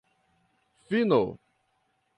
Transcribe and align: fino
fino 0.89 1.21